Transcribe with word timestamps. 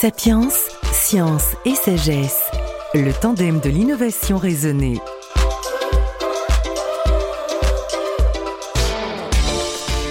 Sapiens, 0.00 0.48
science 0.94 1.48
et 1.66 1.74
sagesse, 1.74 2.40
le 2.94 3.12
tandem 3.12 3.60
de 3.60 3.68
l'innovation 3.68 4.38
raisonnée. 4.38 4.98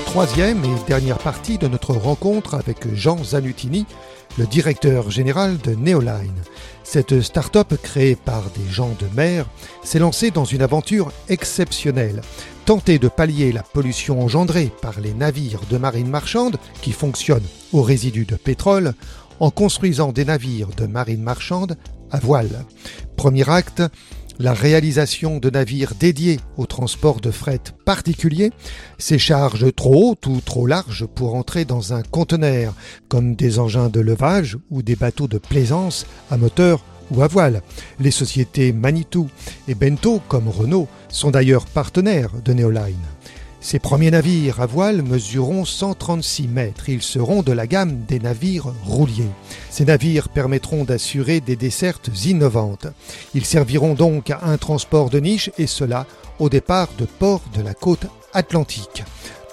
Troisième 0.06 0.64
et 0.64 0.88
dernière 0.88 1.18
partie 1.18 1.57
de 1.57 1.68
notre 1.68 1.96
rencontre 1.96 2.54
avec 2.54 2.94
Jean 2.94 3.24
Zanutini, 3.24 3.88
le 4.38 4.46
directeur 4.46 5.10
général 5.10 5.57
de 5.57 5.74
Neoline. 5.74 6.44
Cette 6.84 7.21
start-up 7.21 7.74
créée 7.82 8.16
par 8.16 8.44
des 8.56 8.71
gens 8.71 8.96
de 9.00 9.08
mer 9.16 9.48
s'est 9.84 9.98
lancée 9.98 10.30
dans 10.30 10.46
une 10.46 10.62
aventure 10.62 11.12
exceptionnelle. 11.30 12.21
Tenter 12.65 13.00
de 13.00 13.07
pallier 13.07 13.51
la 13.51 13.64
pollution 13.64 14.21
engendrée 14.21 14.71
par 14.84 15.00
les 15.00 15.15
navires 15.15 15.62
de 15.71 15.79
marine 15.79 16.10
marchande 16.10 16.57
qui 16.84 16.92
fonctionnent 16.92 17.42
aux 17.74 17.82
résidus 17.82 18.26
de 18.26 18.36
pétrole 18.36 18.93
en 19.39 19.52
construisant 19.52 20.11
des 20.11 20.25
navires 20.25 20.70
de 20.78 20.86
marine 20.86 21.24
marchande 21.24 21.78
à 22.11 22.20
voile. 22.20 22.66
Premier 23.16 23.50
acte, 23.50 23.84
la 24.39 24.54
réalisation 24.54 25.38
de 25.38 25.50
navires 25.50 25.93
dédiés 26.00 26.39
au 26.56 26.65
transport 26.65 27.20
de 27.20 27.29
fret 27.29 27.62
particulier, 27.86 28.52
ces 28.98 29.20
charges 29.20 29.74
trop 29.75 30.12
hautes 30.12 30.28
ou 30.28 30.39
trop 30.39 30.65
larges 30.65 31.06
pour 31.06 31.36
entrer 31.36 31.65
dans 31.65 31.93
un 31.93 32.02
conteneur, 32.02 32.73
comme 33.09 33.36
des 33.36 33.59
engins 33.59 33.89
de 33.89 34.00
levage 34.00 34.58
ou 34.70 34.81
des 34.81 34.95
bateaux 34.95 35.28
de 35.28 35.38
plaisance 35.38 36.06
à 36.31 36.38
moteur 36.38 36.86
ou 37.12 37.22
à 37.22 37.28
voile. 37.28 37.62
Les 38.00 38.12
sociétés 38.12 38.72
Manitou 38.72 39.30
et 39.67 39.76
Bento, 39.76 40.22
comme 40.30 40.48
Renault, 40.48 40.88
sont 41.09 41.31
d'ailleurs 41.31 41.66
partenaires 41.66 42.31
de 42.45 42.53
Neoline. 42.53 42.95
Ces 43.62 43.80
premiers 43.80 44.12
navires 44.12 44.62
à 44.62 44.66
voile 44.66 45.02
mesureront 45.02 45.66
136 45.66 46.48
mètres. 46.48 46.88
Ils 46.88 47.02
seront 47.02 47.44
de 47.44 47.52
la 47.52 47.68
gamme 47.68 48.06
des 48.08 48.20
navires 48.20 48.74
rouliers. 48.86 49.30
Ces 49.70 49.86
navires 49.86 50.30
permettront 50.30 50.86
d'assurer 50.86 51.42
des 51.42 51.58
dessertes 51.58 52.10
innovantes. 52.26 52.88
Ils 53.36 53.46
serviront 53.46 53.96
donc 53.96 54.30
à 54.32 54.40
un 54.44 54.58
transport 54.58 55.10
de 55.10 55.20
niche 55.20 55.52
et 55.58 55.68
cela 55.68 56.06
au 56.40 56.48
départ 56.50 56.88
de 56.98 57.06
ports 57.06 57.44
de 57.54 57.62
la 57.62 57.74
côte 57.74 58.08
atlantique. 58.34 59.04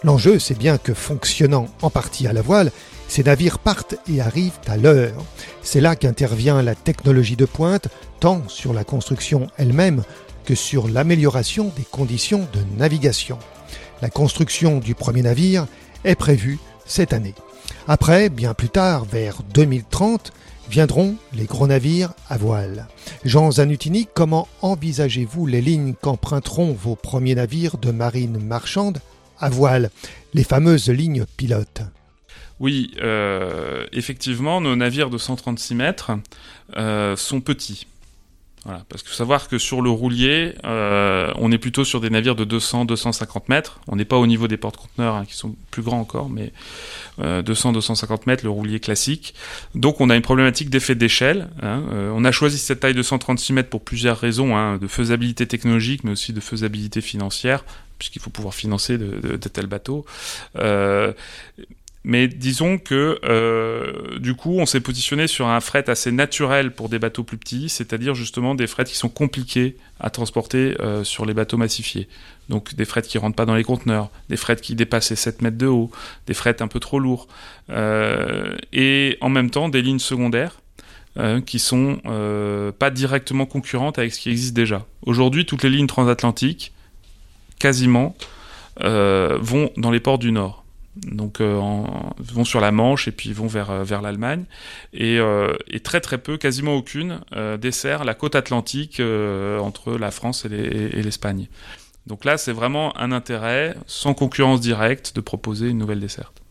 L'enjeu, 0.05 0.39
c'est 0.39 0.59
bien 0.59 0.79
que 0.79 0.95
fonctionnant 0.95 1.67
en 1.83 1.91
partie 1.91 2.29
à 2.29 2.33
la 2.33 2.43
voile, 2.43 2.71
ces 3.09 3.25
navires 3.25 3.59
partent 3.59 3.97
et 4.09 4.21
arrivent 4.21 4.61
à 4.69 4.77
l'heure. 4.77 5.25
C'est 5.63 5.81
là 5.81 5.97
qu'intervient 5.97 6.63
la 6.63 6.77
technologie 6.77 7.37
de 7.37 7.45
pointe, 7.45 7.89
tant 8.21 8.43
sur 8.47 8.73
la 8.73 8.85
construction 8.85 9.49
elle-même 9.57 10.03
que 10.45 10.55
sur 10.55 10.87
l'amélioration 10.87 11.73
des 11.77 11.85
conditions 11.85 12.47
de 12.53 12.79
navigation. 12.79 13.39
La 14.03 14.11
construction 14.11 14.79
du 14.79 14.95
premier 14.95 15.23
navire 15.23 15.67
est 16.05 16.15
prévue 16.15 16.59
cette 16.85 17.13
année. 17.13 17.35
Après, 17.89 18.29
bien 18.29 18.53
plus 18.55 18.69
tard, 18.69 19.05
vers 19.05 19.43
2030, 19.55 20.33
viendront 20.69 21.17
les 21.33 21.45
gros 21.45 21.67
navires 21.67 22.13
à 22.29 22.37
voile. 22.37 22.89
Jean 23.25 23.51
Zanutini, 23.53 24.07
comment 24.13 24.49
envisagez-vous 24.63 25.47
les 25.47 25.61
lignes 25.61 25.95
qu'emprunteront 25.95 26.73
vos 26.73 26.97
premiers 26.97 27.35
navires 27.35 27.79
de 27.79 27.91
marine 27.91 28.39
marchande 28.39 28.99
à 29.39 29.49
voile, 29.51 29.91
les 30.35 30.45
fameuses 30.45 30.89
lignes 30.89 31.25
pilotes? 31.37 31.83
Oui, 32.59 32.95
euh, 33.03 33.87
effectivement, 33.93 34.61
nos 34.61 34.77
navires 34.77 35.11
de 35.11 35.19
136 35.19 35.75
mètres 35.75 36.13
euh, 36.77 37.15
sont 37.17 37.41
petits. 37.41 37.87
Voilà, 38.67 38.85
parce 38.89 39.03
qu'il 39.03 39.11
faut 39.11 39.17
savoir 39.17 39.47
que 39.47 39.59
sur 39.59 39.81
le 39.81 39.91
roulier, 39.91 40.57
euh, 40.65 41.33
on 41.37 41.53
est 41.53 41.59
plutôt 41.59 41.85
sur 41.85 42.01
des 42.01 42.11
navires 42.11 42.35
de 42.35 42.45
200-250 42.45 43.43
mètres. 43.49 43.79
On 43.87 43.95
n'est 43.95 44.05
pas 44.05 44.17
au 44.17 44.27
niveau 44.27 44.49
des 44.49 44.57
porte-conteneurs 44.57 45.15
hein, 45.15 45.25
qui 45.25 45.37
sont 45.37 45.55
plus 45.71 45.83
grands 45.83 46.01
encore, 46.01 46.29
mais 46.29 46.53
200-250 47.21 48.13
euh, 48.13 48.17
mètres, 48.27 48.43
le 48.43 48.51
roulier 48.51 48.81
classique. 48.81 49.35
Donc 49.77 50.01
on 50.01 50.11
a 50.11 50.17
une 50.17 50.23
problématique 50.23 50.69
d'effet 50.69 50.97
d'échelle. 50.97 51.49
Hein. 51.63 51.85
Euh, 51.93 52.11
on 52.13 52.25
a 52.25 52.33
choisi 52.33 52.59
cette 52.59 52.81
taille 52.81 52.95
de 52.95 53.05
136 53.05 53.53
mètres 53.53 53.71
pour 53.71 53.83
plusieurs 53.83 54.19
raisons, 54.19 54.57
hein, 54.57 54.79
de 54.79 54.89
faisabilité 54.89 55.47
technologique, 55.47 56.03
mais 56.03 56.11
aussi 56.11 56.33
de 56.33 56.41
faisabilité 56.41 57.01
financière, 57.01 57.65
puisqu'il 58.01 58.21
faut 58.21 58.31
pouvoir 58.31 58.53
financer 58.53 58.99
de, 58.99 59.21
de, 59.21 59.37
de 59.37 59.49
tels 59.49 59.69
bateaux. 59.69 60.05
Mais 62.09 62.29
disons 62.29 62.79
que 62.79 63.19
euh, 63.25 64.21
du 64.21 64.35
coup, 64.35 64.61
on 64.61 64.65
s'est 64.65 64.81
positionné 64.81 65.27
sur 65.27 65.49
un 65.49 65.59
fret 65.59 65.91
assez 65.91 66.13
naturel 66.13 66.71
pour 66.71 66.89
des 66.89 67.01
bateaux 67.01 67.25
plus 67.25 67.37
petits, 67.37 67.69
c'est-à-dire 67.69 68.15
justement 68.15 68.55
des 68.55 68.69
frets 68.69 68.85
qui 68.85 68.95
sont 68.95 69.09
compliqués 69.09 69.77
à 69.99 70.09
transporter 70.09 70.81
euh, 70.81 71.03
sur 71.03 71.27
les 71.27 71.35
bateaux 71.35 71.57
massifiés. 71.57 72.07
Donc 72.49 72.77
des 72.77 72.85
frets 72.85 73.03
qui 73.03 73.19
rentrent 73.19 73.35
pas 73.35 73.45
dans 73.45 73.57
les 73.57 73.65
conteneurs, 73.65 74.13
des 74.29 74.37
frets 74.37 74.55
qui 74.55 74.77
dépassent 74.77 75.11
les 75.11 75.17
7 75.17 75.43
mètres 75.43 75.59
de 75.59 75.67
haut, 75.67 75.91
des 76.29 76.35
frets 76.35 76.63
un 76.63 76.69
peu 76.69 76.79
trop 76.79 77.01
lourds, 77.01 77.27
euh, 77.71 78.57
et 78.73 79.19
en 79.21 79.29
même 79.29 79.51
temps 79.51 79.69
des 79.69 79.83
lignes 79.83 79.99
secondaires 79.99 80.61
euh, 81.17 81.41
qui 81.41 81.59
sont 81.59 81.99
pas 82.79 82.91
directement 82.91 83.47
concurrentes 83.47 83.99
avec 83.99 84.15
ce 84.15 84.21
qui 84.21 84.31
existe 84.31 84.55
déjà. 84.55 84.87
Aujourd'hui, 85.03 85.45
toutes 85.45 85.65
les 85.65 85.71
lignes 85.71 85.89
transatlantiques, 85.89 86.73
quasiment, 87.59 88.15
vont 88.79 89.71
dans 89.77 89.91
les 89.91 89.99
ports 89.99 90.21
du 90.21 90.31
Nord 90.31 90.66
donc 91.05 91.41
euh, 91.41 91.61
vont 92.19 92.45
sur 92.45 92.61
la 92.61 92.73
Manche 92.73 93.09
et 93.09 93.13
puis 93.13 93.33
vont 93.33 93.47
vers, 93.47 93.71
euh, 93.71 93.85
vers 93.85 94.03
l'Allemagne. 94.03 94.45
Et, 94.93 95.19
euh, 95.19 95.55
et, 95.69 95.81
très 95.81 96.01
très 96.01 96.19
peu, 96.19 96.39
quasiment 96.39 96.75
aucune, 96.75 97.21
dessert 97.61 98.05
la 98.05 98.15
côte 98.15 98.35
atlantique 98.35 99.01
entre 99.01 99.97
la 99.97 100.11
France 100.11 100.47
et 100.47 101.03
l'Espagne. 101.03 101.49
Donc 102.07 102.25
là, 102.25 102.39
c'est 102.39 102.53
vraiment 102.53 102.97
un 102.99 103.13
intérêt, 103.13 103.75
sans 103.87 104.15
concurrence 104.15 104.61
directe, 104.61 105.15
de 105.17 105.21
proposer 105.21 105.69
une 105.69 105.79
nouvelle 105.79 106.01
desserte. 106.01 106.43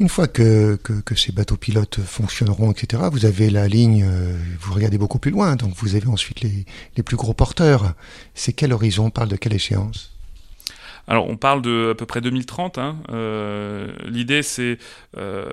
Une 0.00 0.08
fois 0.08 0.28
que, 0.28 0.76
que, 0.76 1.00
que, 1.00 1.14
ces 1.14 1.32
bateaux 1.32 1.56
pilotes 1.56 2.00
fonctionneront, 2.00 2.70
etc., 2.70 3.02
vous 3.10 3.26
avez 3.26 3.50
la 3.50 3.66
ligne, 3.66 4.06
vous 4.60 4.74
regardez 4.74 4.98
beaucoup 4.98 5.18
plus 5.18 5.30
loin, 5.30 5.56
donc 5.56 5.74
vous 5.76 5.96
avez 5.96 6.06
ensuite 6.06 6.40
les, 6.42 6.66
les 6.96 7.02
plus 7.02 7.16
gros 7.16 7.34
porteurs. 7.34 7.94
C'est 8.34 8.52
quel 8.52 8.72
horizon? 8.72 9.06
On 9.06 9.10
parle 9.10 9.28
de 9.28 9.36
quelle 9.36 9.54
échéance? 9.54 10.17
Alors, 11.08 11.26
on 11.28 11.36
parle 11.36 11.62
de 11.62 11.90
à 11.92 11.94
peu 11.94 12.04
près 12.04 12.20
2030. 12.20 12.76
Hein. 12.76 12.96
Euh, 13.10 13.88
L'idée, 14.06 14.42
c'est 14.42 14.78
euh, 15.16 15.46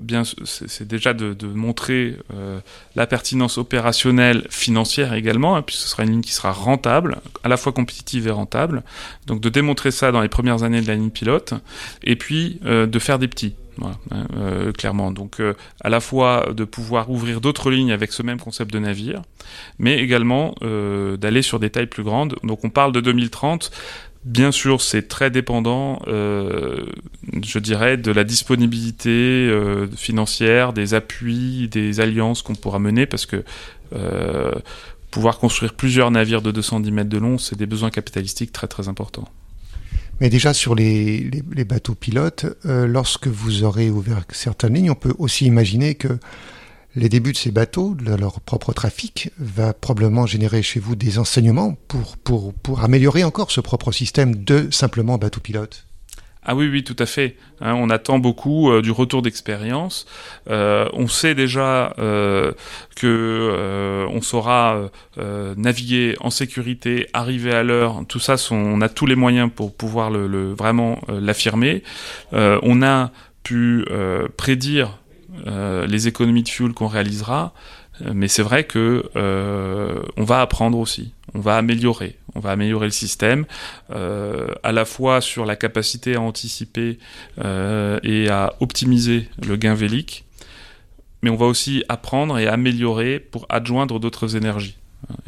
bien, 0.00 0.22
c'est 0.24 0.88
déjà 0.88 1.12
de, 1.12 1.46
montrer 1.46 2.16
euh, 2.32 2.60
la 2.96 3.06
pertinence 3.06 3.58
opérationnelle, 3.58 4.46
financière 4.48 5.12
également, 5.12 5.54
hein, 5.54 5.62
puisque 5.62 5.82
ce 5.82 5.88
sera 5.88 6.04
une 6.04 6.12
ligne 6.12 6.22
qui 6.22 6.32
sera 6.32 6.52
rentable, 6.52 7.18
à 7.44 7.48
la 7.48 7.58
fois 7.58 7.72
compétitive 7.72 8.26
et 8.26 8.30
rentable. 8.30 8.82
Donc, 9.26 9.40
de 9.40 9.50
démontrer 9.50 9.90
ça 9.90 10.12
dans 10.12 10.22
les 10.22 10.30
premières 10.30 10.62
années 10.62 10.80
de 10.80 10.88
la 10.88 10.94
ligne 10.94 11.10
pilote, 11.10 11.52
et 12.02 12.16
puis 12.16 12.58
de 12.62 12.98
faire 12.98 13.18
des 13.18 13.28
petits. 13.28 13.54
Voilà, 13.78 13.96
hein, 14.10 14.72
clairement. 14.76 15.10
Donc, 15.10 15.40
à 15.82 15.88
la 15.88 16.00
fois 16.00 16.48
de 16.54 16.64
pouvoir 16.64 17.10
ouvrir 17.10 17.40
d'autres 17.40 17.70
lignes 17.70 17.92
avec 17.92 18.12
ce 18.12 18.22
même 18.22 18.40
concept 18.40 18.72
de 18.72 18.78
navire, 18.78 19.22
mais 19.78 19.98
également 19.98 20.54
d'aller 20.62 21.42
sur 21.42 21.58
des 21.58 21.70
tailles 21.70 21.86
plus 21.86 22.02
grandes. 22.02 22.36
Donc, 22.42 22.64
on 22.64 22.70
parle 22.70 22.92
de 22.92 23.00
2030. 23.00 23.70
Bien 24.24 24.52
sûr, 24.52 24.80
c'est 24.80 25.08
très 25.08 25.30
dépendant, 25.30 26.00
euh, 26.06 26.86
je 27.44 27.58
dirais, 27.58 27.96
de 27.96 28.12
la 28.12 28.22
disponibilité 28.22 29.10
euh, 29.10 29.88
financière, 29.96 30.72
des 30.72 30.94
appuis, 30.94 31.68
des 31.68 31.98
alliances 31.98 32.42
qu'on 32.42 32.54
pourra 32.54 32.78
mener, 32.78 33.06
parce 33.06 33.26
que 33.26 33.42
euh, 33.94 34.52
pouvoir 35.10 35.38
construire 35.38 35.74
plusieurs 35.74 36.12
navires 36.12 36.40
de 36.40 36.52
210 36.52 36.92
mètres 36.92 37.10
de 37.10 37.18
long, 37.18 37.36
c'est 37.36 37.56
des 37.56 37.66
besoins 37.66 37.90
capitalistiques 37.90 38.52
très 38.52 38.68
très 38.68 38.86
importants. 38.86 39.28
Mais 40.20 40.30
déjà 40.30 40.54
sur 40.54 40.76
les, 40.76 41.28
bateaux 41.66 41.96
pilotes, 41.96 42.46
lorsque 42.64 43.26
vous 43.26 43.64
aurez 43.64 43.90
ouvert 43.90 44.22
certaines 44.30 44.74
lignes, 44.74 44.90
on 44.92 44.94
peut 44.94 45.14
aussi 45.18 45.46
imaginer 45.46 45.96
que 45.96 46.16
les 46.94 47.08
débuts 47.08 47.32
de 47.32 47.36
ces 47.36 47.50
bateaux, 47.50 47.94
de 47.94 48.14
leur 48.14 48.40
propre 48.40 48.72
trafic, 48.72 49.30
va 49.38 49.72
probablement 49.72 50.26
générer 50.26 50.62
chez 50.62 50.80
vous 50.80 50.96
des 50.96 51.18
enseignements 51.18 51.76
pour, 51.88 52.82
améliorer 52.82 53.24
encore 53.24 53.50
ce 53.50 53.60
propre 53.60 53.92
système 53.92 54.44
de 54.44 54.70
simplement 54.70 55.18
bateau 55.18 55.40
pilote. 55.40 55.86
Ah 56.44 56.56
oui, 56.56 56.68
oui, 56.68 56.82
tout 56.82 56.96
à 56.98 57.06
fait. 57.06 57.36
Hein, 57.60 57.74
on 57.74 57.88
attend 57.88 58.18
beaucoup 58.18 58.72
euh, 58.72 58.82
du 58.82 58.90
retour 58.90 59.22
d'expérience. 59.22 60.06
Euh, 60.50 60.88
on 60.92 61.06
sait 61.06 61.36
déjà 61.36 61.94
euh, 62.00 62.50
que 62.96 63.06
euh, 63.06 64.08
on 64.10 64.20
saura 64.20 64.90
naviguer 65.16 66.16
en 66.20 66.30
sécurité, 66.30 67.06
arriver 67.12 67.52
à 67.52 67.62
l'heure. 67.62 68.02
Tout 68.08 68.18
ça, 68.18 68.34
on 68.50 68.80
a 68.80 68.88
tous 68.88 69.06
les 69.06 69.14
moyens 69.14 69.50
pour 69.54 69.72
pouvoir 69.72 70.10
le, 70.10 70.52
vraiment 70.52 71.00
l'affirmer. 71.08 71.84
on 72.32 72.82
a 72.82 73.12
pu 73.44 73.84
prédire 74.36 74.98
les 75.44 76.08
économies 76.08 76.42
de 76.42 76.48
fuel 76.48 76.72
qu'on 76.72 76.86
réalisera, 76.86 77.52
euh, 78.00 78.12
mais 78.14 78.28
c'est 78.28 78.42
vrai 78.42 78.64
que 78.64 79.04
euh, 79.16 80.02
on 80.16 80.24
va 80.24 80.40
apprendre 80.40 80.78
aussi, 80.78 81.12
on 81.34 81.40
va 81.40 81.56
améliorer, 81.56 82.16
on 82.34 82.40
va 82.40 82.50
améliorer 82.50 82.86
le 82.86 82.92
système, 82.92 83.44
euh, 83.90 84.48
à 84.62 84.72
la 84.72 84.84
fois 84.84 85.20
sur 85.20 85.44
la 85.44 85.56
capacité 85.56 86.16
à 86.16 86.20
anticiper 86.20 86.98
euh, 87.44 87.98
et 88.02 88.28
à 88.28 88.54
optimiser 88.60 89.28
le 89.46 89.56
gain 89.56 89.74
vélique, 89.74 90.24
mais 91.22 91.30
on 91.30 91.36
va 91.36 91.46
aussi 91.46 91.84
apprendre 91.88 92.38
et 92.38 92.46
améliorer 92.46 93.20
pour 93.20 93.46
adjoindre 93.48 94.00
d'autres 94.00 94.36
énergies. 94.36 94.76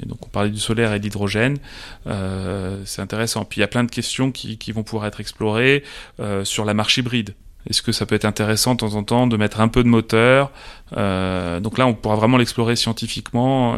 Et 0.02 0.06
donc 0.06 0.24
on 0.24 0.28
parlait 0.28 0.50
du 0.50 0.60
solaire 0.60 0.92
et 0.92 0.98
de 0.98 1.04
l'hydrogène, 1.04 1.58
euh, 2.06 2.80
c'est 2.84 3.02
intéressant. 3.02 3.44
Puis 3.44 3.58
il 3.58 3.60
y 3.62 3.64
a 3.64 3.68
plein 3.68 3.84
de 3.84 3.90
questions 3.90 4.30
qui, 4.32 4.72
vont 4.72 4.82
pouvoir 4.82 5.06
être 5.06 5.20
explorées 5.20 5.82
euh, 6.20 6.44
sur 6.44 6.64
la 6.64 6.74
marche 6.74 6.96
hybride. 6.96 7.34
Est-ce 7.68 7.82
que 7.82 7.92
ça 7.92 8.06
peut 8.06 8.14
être 8.14 8.24
intéressant 8.24 8.74
de 8.74 8.80
temps 8.80 8.94
en 8.94 9.02
temps 9.02 9.26
de 9.26 9.36
mettre 9.36 9.60
un 9.60 9.68
peu 9.68 9.82
de 9.82 9.88
moteur 9.88 10.50
Donc 10.92 11.78
là, 11.78 11.86
on 11.86 11.94
pourra 11.94 12.16
vraiment 12.16 12.36
l'explorer 12.36 12.76
scientifiquement 12.76 13.76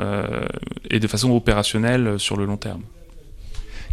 et 0.90 0.98
de 0.98 1.06
façon 1.06 1.30
opérationnelle 1.30 2.18
sur 2.18 2.36
le 2.36 2.44
long 2.44 2.56
terme. 2.56 2.82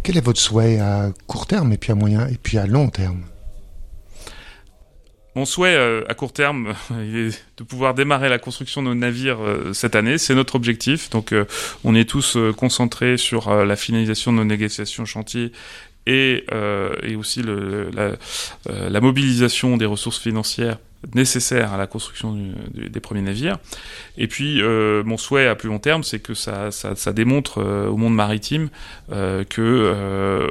Quel 0.04 0.18
est 0.18 0.24
votre 0.24 0.40
souhait 0.40 0.78
à 0.80 1.12
court 1.26 1.46
terme 1.46 1.72
et 1.72 1.78
puis 1.78 1.90
à 1.90 1.94
moyen 1.94 2.26
et 2.28 2.36
puis 2.36 2.58
à 2.58 2.66
long 2.66 2.90
terme? 2.90 3.24
Mon 5.36 5.46
souhait 5.46 5.74
euh, 5.74 6.04
à 6.08 6.14
court 6.14 6.32
terme 6.32 6.74
est 7.00 7.42
de 7.56 7.64
pouvoir 7.64 7.94
démarrer 7.94 8.28
la 8.28 8.38
construction 8.38 8.82
de 8.82 8.88
nos 8.88 8.94
navires 8.94 9.42
euh, 9.42 9.72
cette 9.72 9.96
année. 9.96 10.18
C'est 10.18 10.34
notre 10.34 10.54
objectif. 10.54 11.10
Donc, 11.10 11.32
euh, 11.32 11.44
on 11.82 11.94
est 11.94 12.08
tous 12.08 12.38
concentrés 12.56 13.16
sur 13.16 13.52
la 13.52 13.76
finalisation 13.76 14.32
de 14.32 14.36
nos 14.36 14.44
négociations 14.44 15.04
chantier 15.04 15.52
et, 16.06 16.44
et 17.02 17.16
aussi 17.16 17.42
le, 17.42 17.90
la, 18.66 19.00
mobilisation 19.00 19.76
des 19.76 19.86
ressources 19.86 20.18
financières 20.18 20.78
nécessaires 21.14 21.72
à 21.72 21.76
la 21.76 21.86
construction 21.86 22.36
des 22.74 23.00
premiers 23.00 23.22
navires. 23.22 23.58
Et 24.16 24.26
puis, 24.26 24.62
mon 24.62 25.16
souhait 25.16 25.48
à 25.48 25.54
plus 25.54 25.68
long 25.68 25.78
terme, 25.78 26.02
c'est 26.02 26.20
que 26.20 26.34
ça, 26.34 26.70
démontre 27.14 27.62
au 27.62 27.96
monde 27.96 28.14
maritime 28.14 28.68
que 29.08 30.48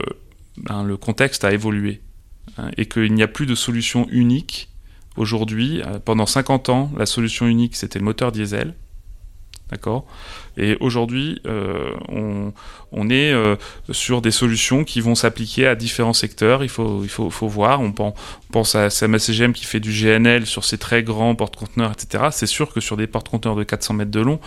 ben, 0.58 0.84
le 0.84 0.98
contexte 0.98 1.44
a 1.44 1.52
évolué 1.52 2.02
hein, 2.58 2.70
et 2.78 2.86
qu'il 2.86 3.14
n'y 3.14 3.24
a 3.24 3.28
plus 3.28 3.46
de 3.46 3.56
solution 3.56 4.08
unique 4.12 4.70
Aujourd'hui, 5.16 5.82
euh, 5.82 6.00
pendant 6.04 6.26
50 6.26 6.70
ans, 6.70 6.92
la 6.98 7.06
solution 7.06 7.46
unique, 7.46 7.76
c'était 7.76 8.00
le 8.00 8.06
moteur 8.06 8.32
diesel. 8.32 8.74
D'accord? 9.72 10.06
Et 10.58 10.78
aujourd'hui, 10.82 11.42
euh, 11.48 11.92
on, 12.92 13.10
est 13.10 13.32
euh, 13.32 13.56
sur 13.92 14.22
des 14.22 14.30
solutions 14.30 14.84
qui 14.84 15.02
vont 15.02 15.16
s'appliquer 15.16 15.66
à 15.68 15.76
différents 15.76 16.14
secteurs. 16.14 16.64
Il 16.64 16.70
faut, 16.70 17.02
il 17.04 17.10
faut, 17.10 17.30
faut 17.32 17.48
voir. 17.48 17.82
On 17.82 17.92
pense, 17.92 18.76
à 18.76 18.90
CMA-CGM 18.90 19.54
qui 19.54 19.66
fait 19.66 19.80
du 19.80 19.92
GNL 19.92 20.46
sur 20.46 20.64
ses 20.64 20.78
très 20.78 21.02
grands 21.02 21.34
porte-conteneurs, 21.34 21.92
etc. 21.92 22.26
C'est 22.32 22.46
sûr 22.46 22.72
que 22.72 22.82
sur 22.82 22.98
des 22.98 23.08
porte-conteneurs 23.08 23.56
de 23.56 23.64
400 23.64 23.96
mètres 23.96 24.12
de 24.12 24.20
long, 24.20 24.40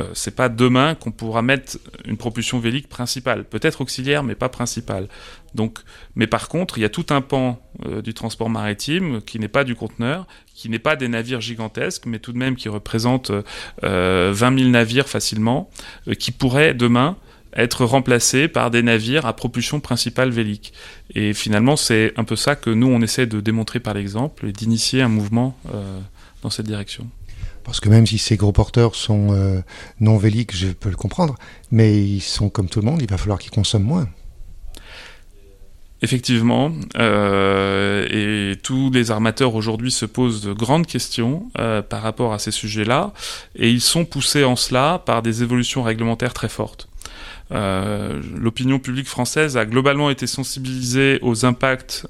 euh, 0.00 0.08
c'est 0.14 0.34
pas 0.34 0.48
demain 0.48 0.94
qu'on 0.94 1.10
pourra 1.10 1.42
mettre 1.42 1.78
une 2.06 2.16
propulsion 2.16 2.58
vélique 2.58 2.88
principale, 2.88 3.44
peut-être 3.44 3.82
auxiliaire, 3.82 4.22
mais 4.22 4.34
pas 4.34 4.48
principale. 4.48 5.08
Donc, 5.54 5.78
mais 6.16 6.26
par 6.26 6.48
contre, 6.48 6.78
il 6.78 6.82
y 6.82 6.84
a 6.84 6.88
tout 6.88 7.06
un 7.10 7.20
pan 7.20 7.60
euh, 7.86 8.02
du 8.02 8.14
transport 8.14 8.50
maritime 8.50 9.20
qui 9.22 9.38
n'est 9.38 9.48
pas 9.48 9.64
du 9.64 9.74
conteneur, 9.74 10.26
qui 10.54 10.68
n'est 10.68 10.78
pas 10.78 10.96
des 10.96 11.08
navires 11.08 11.40
gigantesques, 11.40 12.06
mais 12.06 12.18
tout 12.18 12.32
de 12.32 12.38
même 12.38 12.56
qui 12.56 12.68
représente 12.68 13.30
20 13.30 13.44
euh, 13.84 14.34
000 14.34 14.70
navires 14.70 15.08
facilement, 15.08 15.70
qui 16.18 16.30
pourraient 16.30 16.74
demain 16.74 17.16
être 17.54 17.84
remplacés 17.84 18.48
par 18.48 18.70
des 18.70 18.82
navires 18.82 19.26
à 19.26 19.36
propulsion 19.36 19.80
principale 19.80 20.30
vélique. 20.30 20.72
Et 21.14 21.34
finalement, 21.34 21.76
c'est 21.76 22.12
un 22.16 22.24
peu 22.24 22.36
ça 22.36 22.56
que 22.56 22.70
nous, 22.70 22.86
on 22.86 23.02
essaie 23.02 23.26
de 23.26 23.40
démontrer 23.40 23.78
par 23.78 23.92
l'exemple 23.92 24.46
et 24.46 24.52
d'initier 24.52 25.02
un 25.02 25.08
mouvement 25.08 25.56
dans 26.40 26.48
cette 26.48 26.66
direction. 26.66 27.06
Parce 27.64 27.80
que 27.80 27.88
même 27.88 28.06
si 28.06 28.18
ces 28.18 28.36
gros 28.36 28.52
porteurs 28.52 28.94
sont 28.94 29.32
euh, 29.32 29.60
non 30.00 30.16
véliques, 30.18 30.54
je 30.54 30.68
peux 30.68 30.90
le 30.90 30.96
comprendre, 30.96 31.36
mais 31.70 32.02
ils 32.02 32.20
sont 32.20 32.48
comme 32.48 32.68
tout 32.68 32.80
le 32.80 32.86
monde, 32.86 33.00
il 33.02 33.08
va 33.08 33.18
falloir 33.18 33.38
qu'ils 33.38 33.52
consomment 33.52 33.84
moins. 33.84 34.08
Effectivement, 36.02 36.72
euh, 36.98 38.06
et 38.10 38.56
tous 38.56 38.90
les 38.90 39.10
armateurs 39.12 39.54
aujourd'hui 39.54 39.92
se 39.92 40.04
posent 40.04 40.42
de 40.42 40.52
grandes 40.52 40.86
questions 40.86 41.48
euh, 41.58 41.80
par 41.80 42.02
rapport 42.02 42.32
à 42.32 42.38
ces 42.40 42.50
sujets-là, 42.50 43.12
et 43.54 43.70
ils 43.70 43.80
sont 43.80 44.04
poussés 44.04 44.44
en 44.44 44.56
cela 44.56 45.00
par 45.06 45.22
des 45.22 45.42
évolutions 45.42 45.82
réglementaires 45.82 46.34
très 46.34 46.48
fortes. 46.48 46.88
L'opinion 47.50 48.78
publique 48.78 49.08
française 49.08 49.58
a 49.58 49.66
globalement 49.66 50.08
été 50.08 50.26
sensibilisée 50.26 51.18
aux 51.20 51.44
impacts 51.44 52.06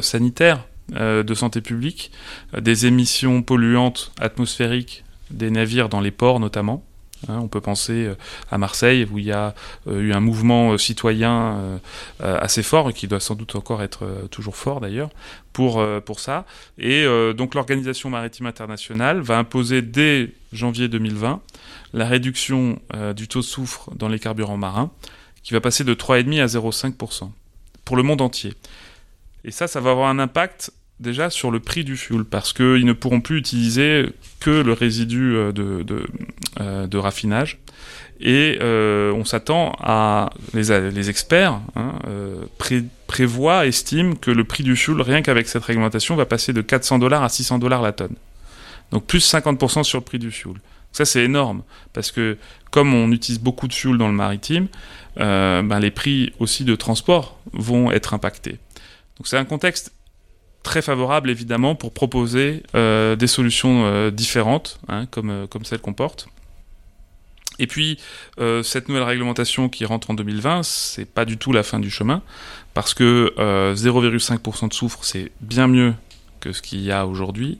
sanitaires 0.00 0.64
euh, 0.96 1.22
de 1.22 1.32
santé 1.32 1.62
publique, 1.62 2.10
euh, 2.54 2.60
des 2.60 2.84
émissions 2.84 3.40
polluantes 3.40 4.12
atmosphériques 4.20 5.04
des 5.30 5.50
navires 5.50 5.88
dans 5.88 6.00
les 6.00 6.10
ports 6.10 6.38
notamment. 6.38 6.84
Hein, 7.28 7.38
on 7.40 7.48
peut 7.48 7.60
penser 7.60 8.06
euh, 8.06 8.14
à 8.50 8.58
Marseille 8.58 9.06
où 9.10 9.18
il 9.18 9.24
y 9.24 9.32
a 9.32 9.54
eu 9.90 10.12
un 10.12 10.20
mouvement 10.20 10.76
citoyen 10.78 11.80
assez 12.20 12.62
fort 12.62 12.90
et 12.90 12.92
qui 12.92 13.06
doit 13.06 13.20
sans 13.20 13.34
doute 13.34 13.54
encore 13.54 13.82
être 13.82 14.06
toujours 14.30 14.56
fort 14.56 14.80
d'ailleurs 14.80 15.10
pour, 15.52 15.84
pour 16.04 16.20
ça. 16.20 16.44
Et 16.78 17.06
donc 17.34 17.54
l'Organisation 17.54 18.10
maritime 18.10 18.46
internationale 18.46 19.20
va 19.20 19.38
imposer 19.38 19.82
dès 19.82 20.32
janvier 20.52 20.88
2020 20.88 21.40
la 21.94 22.06
réduction 22.06 22.78
du 23.16 23.28
taux 23.28 23.40
de 23.40 23.44
soufre 23.44 23.90
dans 23.94 24.08
les 24.08 24.18
carburants 24.18 24.56
marins 24.56 24.90
qui 25.42 25.52
va 25.52 25.60
passer 25.60 25.84
de 25.84 25.94
3,5 25.94 26.40
à 26.40 26.46
0,5% 26.46 27.30
pour 27.84 27.96
le 27.96 28.02
monde 28.02 28.20
entier. 28.20 28.54
Et 29.44 29.50
ça, 29.50 29.66
ça 29.66 29.80
va 29.80 29.90
avoir 29.90 30.08
un 30.08 30.18
impact 30.18 30.72
déjà 31.00 31.30
sur 31.30 31.50
le 31.50 31.60
prix 31.60 31.84
du 31.84 31.96
fuel, 31.96 32.24
parce 32.24 32.52
qu'ils 32.52 32.84
ne 32.84 32.92
pourront 32.92 33.20
plus 33.20 33.38
utiliser 33.38 34.08
que 34.40 34.50
le 34.50 34.72
résidu 34.72 35.36
euh, 35.36 35.52
de, 35.52 35.84
euh, 36.60 36.86
de 36.86 36.98
raffinage. 36.98 37.58
Et 38.20 38.58
euh, 38.60 39.12
on 39.12 39.24
s'attend 39.24 39.74
à... 39.80 40.30
Les, 40.54 40.90
les 40.90 41.10
experts 41.10 41.60
hein, 41.74 41.94
prévoient, 43.08 43.66
estiment 43.66 44.14
que 44.14 44.30
le 44.30 44.44
prix 44.44 44.62
du 44.62 44.76
fuel, 44.76 45.00
rien 45.00 45.22
qu'avec 45.22 45.48
cette 45.48 45.64
réglementation, 45.64 46.14
va 46.14 46.24
passer 46.24 46.52
de 46.52 46.62
400 46.62 47.00
dollars 47.00 47.24
à 47.24 47.28
600 47.28 47.58
dollars 47.58 47.82
la 47.82 47.92
tonne. 47.92 48.14
Donc 48.92 49.06
plus 49.06 49.28
50% 49.28 49.82
sur 49.82 49.98
le 49.98 50.04
prix 50.04 50.20
du 50.20 50.30
fuel. 50.30 50.54
Ça 50.92 51.04
c'est 51.04 51.24
énorme, 51.24 51.62
parce 51.94 52.12
que 52.12 52.36
comme 52.70 52.94
on 52.94 53.10
utilise 53.10 53.40
beaucoup 53.40 53.66
de 53.66 53.72
fuel 53.72 53.96
dans 53.96 54.08
le 54.08 54.14
maritime, 54.14 54.68
ben, 55.16 55.80
les 55.80 55.90
prix 55.90 56.32
aussi 56.38 56.64
de 56.64 56.76
transport 56.76 57.40
vont 57.52 57.90
être 57.90 58.14
impactés. 58.14 58.58
Donc 59.16 59.26
c'est 59.26 59.38
un 59.38 59.46
contexte 59.46 59.92
très 60.62 60.82
favorable 60.82 61.30
évidemment 61.30 61.74
pour 61.74 61.92
proposer 61.92 62.62
euh, 62.74 63.16
des 63.16 63.26
solutions 63.26 63.84
euh, 63.84 64.10
différentes, 64.10 64.80
hein, 64.88 65.06
comme, 65.06 65.30
euh, 65.30 65.46
comme 65.46 65.64
celle 65.64 65.80
qu'on 65.80 65.92
porte. 65.92 66.28
Et 67.58 67.66
puis, 67.66 67.98
cette 68.64 68.88
nouvelle 68.88 69.04
réglementation 69.04 69.68
qui 69.68 69.84
rentre 69.84 70.10
en 70.10 70.14
2020, 70.14 70.62
c'est 70.64 71.04
pas 71.04 71.24
du 71.24 71.36
tout 71.36 71.52
la 71.52 71.62
fin 71.62 71.78
du 71.78 71.90
chemin, 71.90 72.22
parce 72.72 72.92
que 72.94 73.32
0,5% 73.76 74.68
de 74.68 74.74
soufre, 74.74 75.04
c'est 75.04 75.30
bien 75.42 75.68
mieux 75.68 75.94
que 76.40 76.52
ce 76.52 76.62
qu'il 76.62 76.80
y 76.80 76.90
a 76.90 77.06
aujourd'hui, 77.06 77.58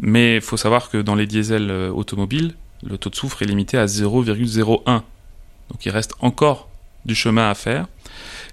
mais 0.00 0.34
il 0.34 0.40
faut 0.42 0.56
savoir 0.58 0.90
que 0.90 0.98
dans 0.98 1.14
les 1.14 1.26
diesels 1.26 1.70
automobiles, 1.70 2.56
le 2.82 2.98
taux 2.98 3.10
de 3.10 3.14
soufre 3.14 3.40
est 3.40 3.46
limité 3.46 3.78
à 3.78 3.86
0,01. 3.86 4.84
Donc 4.84 5.02
il 5.86 5.90
reste 5.90 6.14
encore 6.20 6.68
du 7.06 7.14
chemin 7.14 7.48
à 7.48 7.54
faire. 7.54 7.86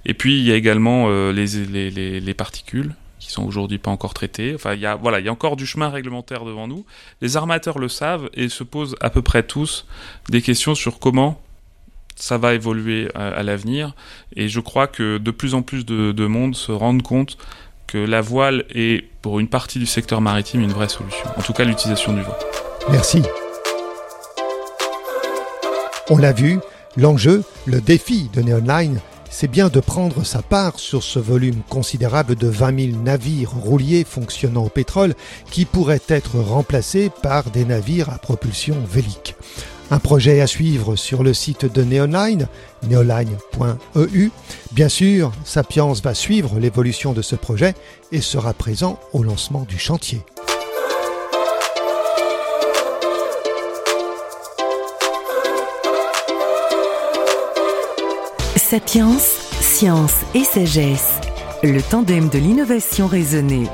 Et 0.06 0.14
puis 0.14 0.38
il 0.38 0.46
y 0.46 0.52
a 0.52 0.56
également 0.56 1.10
les, 1.32 2.20
les 2.22 2.34
particules, 2.36 2.94
qui 3.26 3.32
sont 3.32 3.44
aujourd'hui 3.44 3.80
pas 3.80 3.90
encore 3.90 4.14
traités. 4.14 4.54
Enfin, 4.54 4.76
il 4.76 4.80
y 4.80 4.86
a, 4.86 4.96
voilà, 4.96 5.20
il 5.20 5.26
y 5.26 5.30
a 5.30 5.32
encore 5.32 5.56
du 5.56 5.66
chemin 5.66 5.90
réglementaire 5.90 6.46
devant 6.46 6.68
nous. 6.68 6.86
Les 7.22 7.38
armateurs 7.38 7.80
le 7.80 7.90
savent 7.90 8.30
et 8.36 8.50
se 8.50 8.64
posent 8.64 8.96
à 9.02 9.10
peu 9.10 9.24
près 9.24 9.42
tous 9.42 9.88
des 10.30 10.44
questions 10.44 10.76
sur 10.76 11.00
comment 11.00 11.42
ça 12.16 12.38
va 12.38 12.54
évoluer 12.54 13.10
à, 13.16 13.42
l'avenir. 13.42 13.96
Et 14.36 14.48
je 14.48 14.60
crois 14.60 14.86
que 14.86 15.18
de 15.18 15.32
plus 15.32 15.56
en 15.56 15.64
plus 15.64 15.86
de, 15.86 16.12
de 16.12 16.26
monde 16.28 16.56
se 16.56 16.72
rendent 16.72 17.02
compte 17.02 17.38
que 17.88 17.98
la 17.98 18.22
voile 18.22 18.66
est, 18.70 19.06
pour 19.24 19.40
une 19.40 19.48
partie 19.48 19.80
du 19.80 19.88
secteur 19.88 20.22
maritime, 20.22 20.62
une 20.62 20.72
vraie 20.72 20.88
solution. 20.88 21.26
En 21.36 21.42
tout 21.42 21.54
cas, 21.54 21.64
l'utilisation 21.64 22.14
du 22.14 22.22
vent. 22.22 22.38
Merci. 22.92 23.24
On 26.12 26.18
l'a 26.18 26.32
vu, 26.32 26.60
l'enjeu, 26.96 27.44
le 27.66 27.82
défi 27.82 28.30
de 28.34 28.44
Neonline, 28.44 29.00
c'est 29.38 29.50
bien 29.50 29.68
de 29.68 29.82
prendre 29.82 30.24
sa 30.24 30.42
part 30.42 30.80
sur 30.80 31.04
ce 31.04 31.20
volume 31.20 31.62
considérable 31.68 32.36
de 32.36 32.48
20 32.48 32.92
000 32.92 33.04
navires 33.04 33.52
rouliers 33.52 34.06
fonctionnant 34.06 34.64
au 34.64 34.70
pétrole 34.70 35.14
qui 35.52 35.66
pourraient 35.66 36.00
être 36.08 36.40
remplacés 36.40 37.12
par 37.22 37.52
des 37.52 37.66
navires 37.66 38.10
à 38.10 38.18
propulsion 38.18 38.78
vélique. 38.90 39.36
Un 39.92 40.00
projet 40.00 40.40
à 40.40 40.48
suivre 40.48 40.96
sur 40.96 41.22
le 41.22 41.34
site 41.34 41.66
de 41.66 41.84
Neoline, 41.84 42.48
neoline.eu. 42.88 44.32
Bien 44.72 44.90
sûr, 44.90 45.34
Sapiens 45.44 45.92
va 46.02 46.14
suivre 46.14 46.58
l'évolution 46.58 47.12
de 47.12 47.22
ce 47.22 47.36
projet 47.36 47.74
et 48.14 48.22
sera 48.22 48.54
présent 48.54 49.02
au 49.12 49.22
lancement 49.22 49.66
du 49.68 49.78
chantier. 49.78 50.22
Sapiens, 58.68 59.20
science 59.62 60.16
et 60.34 60.44
sagesse. 60.44 61.20
Le 61.62 61.84
tandem 61.84 62.30
de 62.30 62.40
l'innovation 62.40 63.06
raisonnée. 63.06 63.68